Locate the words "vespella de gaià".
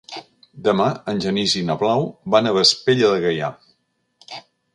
2.57-3.53